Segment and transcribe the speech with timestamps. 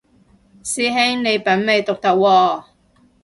[0.03, 0.05] 師兄
[1.23, 2.65] 你品味獨特喎